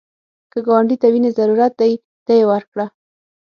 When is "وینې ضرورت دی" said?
1.13-1.93